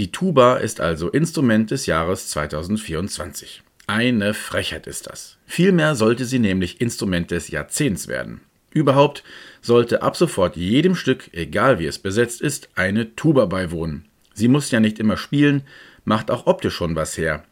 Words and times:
Die 0.00 0.10
Tuba 0.10 0.56
ist 0.56 0.80
also 0.80 1.10
Instrument 1.10 1.70
des 1.70 1.84
Jahres 1.84 2.28
2024. 2.28 3.62
Eine 3.86 4.32
Frechheit 4.32 4.86
ist 4.86 5.08
das. 5.08 5.36
Vielmehr 5.44 5.94
sollte 5.94 6.24
sie 6.24 6.38
nämlich 6.38 6.80
Instrument 6.80 7.30
des 7.30 7.48
Jahrzehnts 7.48 8.08
werden. 8.08 8.40
Überhaupt 8.70 9.22
sollte 9.60 10.00
ab 10.00 10.16
sofort 10.16 10.56
jedem 10.56 10.94
Stück, 10.94 11.28
egal 11.34 11.80
wie 11.80 11.84
es 11.84 11.98
besetzt 11.98 12.40
ist, 12.40 12.70
eine 12.76 13.14
Tuba 13.14 13.44
beiwohnen. 13.44 14.06
Sie 14.32 14.48
muss 14.48 14.70
ja 14.70 14.80
nicht 14.80 14.98
immer 14.98 15.18
spielen, 15.18 15.64
macht 16.06 16.30
auch 16.30 16.46
optisch 16.46 16.76
schon 16.76 16.96
was 16.96 17.18
her. 17.18 17.44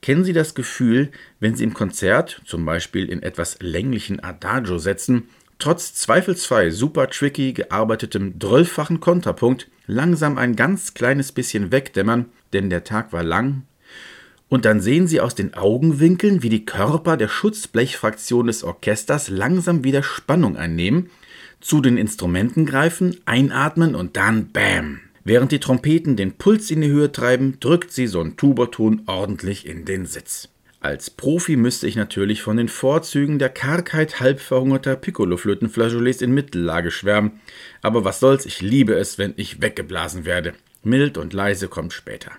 Kennen 0.00 0.24
Sie 0.24 0.32
das 0.32 0.56
Gefühl, 0.56 1.12
wenn 1.38 1.54
Sie 1.54 1.62
im 1.62 1.74
Konzert, 1.74 2.42
zum 2.44 2.64
Beispiel 2.64 3.08
in 3.08 3.22
etwas 3.22 3.58
länglichen 3.60 4.18
Adagio 4.18 4.78
setzen, 4.78 5.28
trotz 5.62 5.94
zweifelsfrei 5.94 6.70
super 6.70 7.08
tricky 7.08 7.52
gearbeitetem 7.52 8.36
drölffachen 8.38 8.98
Kontrapunkt 8.98 9.68
langsam 9.86 10.36
ein 10.36 10.56
ganz 10.56 10.92
kleines 10.92 11.30
bisschen 11.30 11.70
wegdämmern, 11.70 12.26
denn 12.52 12.68
der 12.68 12.82
Tag 12.82 13.12
war 13.12 13.22
lang? 13.22 13.62
Und 14.48 14.64
dann 14.64 14.80
sehen 14.80 15.06
Sie 15.06 15.20
aus 15.20 15.36
den 15.36 15.54
Augenwinkeln, 15.54 16.42
wie 16.42 16.48
die 16.48 16.66
Körper 16.66 17.16
der 17.16 17.28
Schutzblechfraktion 17.28 18.48
des 18.48 18.64
Orchesters 18.64 19.28
langsam 19.28 19.84
wieder 19.84 20.02
Spannung 20.02 20.56
einnehmen, 20.56 21.10
zu 21.60 21.80
den 21.80 21.96
Instrumenten 21.96 22.66
greifen, 22.66 23.16
einatmen 23.24 23.94
und 23.94 24.16
dann 24.16 24.48
Bäm! 24.48 24.98
Während 25.22 25.52
die 25.52 25.60
Trompeten 25.60 26.16
den 26.16 26.32
Puls 26.32 26.72
in 26.72 26.80
die 26.80 26.90
Höhe 26.90 27.12
treiben, 27.12 27.58
drückt 27.60 27.92
sie 27.92 28.08
so 28.08 28.20
ein 28.20 28.36
Tuberton 28.36 29.02
ordentlich 29.06 29.64
in 29.64 29.84
den 29.84 30.06
Sitz. 30.06 30.48
Als 30.82 31.10
Profi 31.10 31.54
müsste 31.54 31.86
ich 31.86 31.94
natürlich 31.94 32.42
von 32.42 32.56
den 32.56 32.66
Vorzügen 32.66 33.38
der 33.38 33.50
Kargheit 33.50 34.18
halb 34.18 34.40
verhungerter 34.40 34.96
Piccolo-Flötenflageolets 34.96 36.22
in 36.22 36.32
Mittellage 36.32 36.90
schwärmen. 36.90 37.40
Aber 37.82 38.04
was 38.04 38.18
soll's, 38.18 38.46
ich 38.46 38.60
liebe 38.60 38.94
es, 38.94 39.16
wenn 39.16 39.32
ich 39.36 39.62
weggeblasen 39.62 40.24
werde. 40.24 40.54
Mild 40.82 41.18
und 41.18 41.34
leise 41.34 41.68
kommt 41.68 41.92
später. 41.92 42.32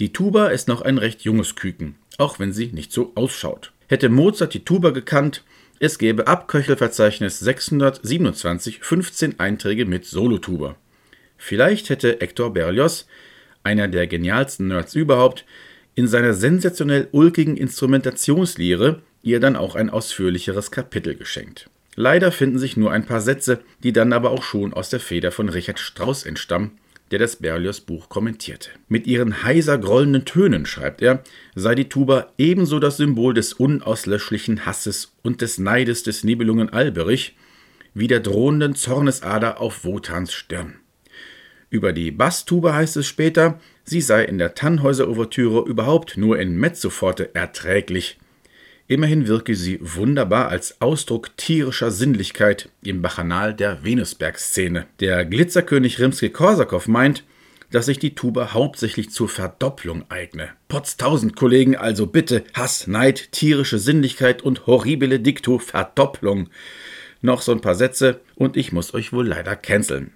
Die 0.00 0.12
Tuba 0.12 0.48
ist 0.48 0.66
noch 0.66 0.82
ein 0.82 0.98
recht 0.98 1.22
junges 1.22 1.54
Küken, 1.54 1.94
auch 2.18 2.40
wenn 2.40 2.52
sie 2.52 2.72
nicht 2.72 2.90
so 2.90 3.12
ausschaut. 3.14 3.70
Hätte 3.86 4.08
Mozart 4.08 4.52
die 4.52 4.64
Tuba 4.64 4.90
gekannt, 4.90 5.44
es 5.78 5.98
gäbe 5.98 6.26
ab 6.26 6.48
Köchelverzeichnis 6.48 7.38
627 7.38 8.80
15 8.80 9.38
Einträge 9.38 9.86
mit 9.86 10.06
Solotuba. 10.06 10.74
Vielleicht 11.38 11.88
hätte 11.88 12.16
Hector 12.18 12.52
Berlioz, 12.52 13.06
einer 13.62 13.86
der 13.86 14.08
genialsten 14.08 14.66
Nerds 14.66 14.96
überhaupt, 14.96 15.44
in 15.94 16.06
seiner 16.06 16.34
sensationell 16.34 17.08
ulkigen 17.12 17.56
Instrumentationslehre 17.56 19.02
ihr 19.22 19.40
dann 19.40 19.56
auch 19.56 19.74
ein 19.74 19.90
ausführlicheres 19.90 20.70
Kapitel 20.70 21.14
geschenkt. 21.14 21.68
Leider 21.96 22.32
finden 22.32 22.58
sich 22.58 22.76
nur 22.76 22.92
ein 22.92 23.04
paar 23.04 23.20
Sätze, 23.20 23.60
die 23.82 23.92
dann 23.92 24.12
aber 24.12 24.30
auch 24.30 24.42
schon 24.42 24.72
aus 24.72 24.88
der 24.90 25.00
Feder 25.00 25.32
von 25.32 25.48
Richard 25.48 25.78
Strauss 25.78 26.24
entstammen, 26.24 26.78
der 27.10 27.18
das 27.18 27.36
Berlioz-Buch 27.36 28.08
kommentierte. 28.08 28.70
Mit 28.88 29.06
ihren 29.06 29.42
heiser 29.42 29.78
grollenden 29.78 30.24
Tönen, 30.24 30.64
schreibt 30.64 31.02
er, 31.02 31.24
sei 31.54 31.74
die 31.74 31.88
Tuba 31.88 32.32
ebenso 32.38 32.78
das 32.78 32.98
Symbol 32.98 33.34
des 33.34 33.52
unauslöschlichen 33.52 34.64
Hasses 34.64 35.12
und 35.22 35.40
des 35.40 35.58
Neides 35.58 36.04
des 36.04 36.22
Nibelungen 36.24 36.70
Alberich 36.70 37.36
wie 37.92 38.06
der 38.06 38.20
drohenden 38.20 38.76
Zornesader 38.76 39.60
auf 39.60 39.84
Wotans 39.84 40.32
Stirn. 40.32 40.76
Über 41.70 41.92
die 41.92 42.10
Basstube 42.10 42.74
heißt 42.74 42.96
es 42.96 43.06
später, 43.06 43.60
sie 43.84 44.00
sei 44.00 44.24
in 44.24 44.38
der 44.38 44.54
Tannhäuser-Ouvertüre 44.54 45.66
überhaupt 45.68 46.16
nur 46.16 46.38
in 46.38 46.56
Mezzoforte 46.56 47.32
erträglich. 47.34 48.18
Immerhin 48.88 49.28
wirke 49.28 49.54
sie 49.54 49.78
wunderbar 49.80 50.48
als 50.48 50.80
Ausdruck 50.80 51.36
tierischer 51.36 51.92
Sinnlichkeit 51.92 52.70
im 52.82 53.02
Bachanal 53.02 53.54
der 53.54 53.84
Venusberg-Szene. 53.84 54.86
Der 54.98 55.24
Glitzerkönig 55.24 56.00
Rimsky-Korsakow 56.00 56.88
meint, 56.88 57.22
dass 57.70 57.86
sich 57.86 58.00
die 58.00 58.16
Tuba 58.16 58.52
hauptsächlich 58.52 59.10
zur 59.10 59.28
Verdopplung 59.28 60.06
eigne. 60.08 60.48
Potztausend 60.66 61.36
Kollegen, 61.36 61.76
also 61.76 62.08
bitte 62.08 62.42
Hass, 62.52 62.88
Neid, 62.88 63.30
tierische 63.30 63.78
Sinnlichkeit 63.78 64.42
und 64.42 64.66
horribile 64.66 65.20
Dikto 65.20 65.60
Verdopplung. 65.60 66.48
Noch 67.22 67.42
so 67.42 67.52
ein 67.52 67.60
paar 67.60 67.76
Sätze 67.76 68.20
und 68.34 68.56
ich 68.56 68.72
muss 68.72 68.92
euch 68.92 69.12
wohl 69.12 69.28
leider 69.28 69.54
canceln. 69.54 70.10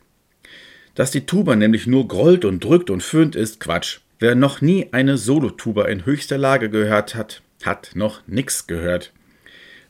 Dass 0.94 1.10
die 1.10 1.26
Tuba 1.26 1.56
nämlich 1.56 1.86
nur 1.86 2.06
grollt 2.06 2.44
und 2.44 2.62
drückt 2.62 2.88
und 2.90 3.02
föhnt, 3.02 3.34
ist 3.34 3.58
Quatsch. 3.58 3.98
Wer 4.20 4.36
noch 4.36 4.60
nie 4.60 4.88
eine 4.92 5.18
Solotuba 5.18 5.86
in 5.86 6.06
höchster 6.06 6.38
Lage 6.38 6.70
gehört 6.70 7.14
hat, 7.14 7.42
hat 7.64 7.90
noch 7.94 8.22
nix 8.26 8.66
gehört. 8.66 9.12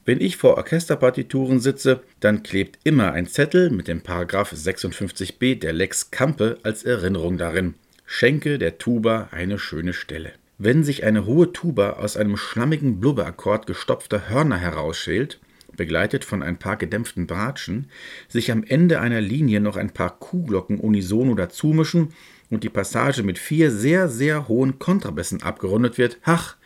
Wenn 0.07 0.21
ich 0.21 0.37
vor 0.37 0.57
Orchesterpartituren 0.57 1.61
sitze, 1.61 2.01
dann 2.21 2.43
klebt 2.43 2.79
immer 2.85 3.13
ein 3.13 3.27
Zettel 3.27 3.71
mit 3.71 3.89
dem 3.89 4.03
Paragraph 4.03 4.53
56b 4.53 5.59
der 5.59 5.73
Lex 5.73 6.11
Campe 6.11 6.59
als 6.63 6.85
Erinnerung 6.85 7.39
darin. 7.39 7.75
Schenke 8.07 8.59
der 8.59 8.79
Tuba 8.79 9.29
eine 9.31 9.59
schöne 9.59 9.93
Stelle. 9.93 10.33
Wenn 10.59 10.85
sich 10.85 11.05
eine 11.05 11.27
hohe 11.27 11.53
Tuba 11.53 11.95
aus 11.95 12.17
einem 12.17 12.37
schlammigen 12.37 13.01
Blubberakkord 13.01 13.67
gestopfter 13.67 14.29
Hörner 14.29 14.59
herausschält, 14.59 15.41
begleitet 15.77 16.25
von 16.25 16.43
ein 16.43 16.59
paar 16.59 16.77
gedämpften 16.77 17.27
Bratschen, 17.27 17.89
sich 18.29 18.51
am 18.51 18.65
Ende 18.65 19.01
einer 19.01 19.21
Linie 19.21 19.61
noch 19.61 19.77
ein 19.77 19.91
paar 19.91 20.19
Kuhglocken 20.19 20.79
unisono 20.79 21.35
dazumischen 21.35 22.13
und 22.51 22.65
die 22.65 22.69
Passage 22.69 23.23
mit 23.23 23.39
vier 23.39 23.71
sehr, 23.71 24.09
sehr 24.09 24.49
hohen 24.49 24.79
Kontrabässen 24.79 25.43
abgerundet 25.43 25.99
wird, 25.99 26.19
ach, 26.25 26.57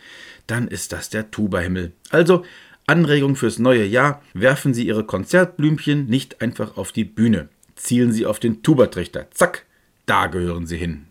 dann 0.47 0.69
ist 0.69 0.93
das 0.93 1.11
der 1.11 1.31
Tubahimmel. 1.31 1.93
Also 2.11 2.45
Anregung 2.87 3.37
fürs 3.37 3.59
neue 3.59 3.85
Jahr, 3.85 4.23
werfen 4.33 4.73
Sie 4.73 4.87
Ihre 4.87 5.05
Konzertblümchen 5.05 6.07
nicht 6.07 6.41
einfach 6.41 6.77
auf 6.77 6.91
die 6.91 7.05
Bühne. 7.05 7.49
Zielen 7.77 8.13
Sie 8.13 8.25
auf 8.25 8.41
den 8.41 8.63
Tubatrichter. 8.63 9.31
Zack, 9.31 9.67
da 10.07 10.27
gehören 10.27 10.67
Sie 10.67 10.79
hin. 10.79 11.07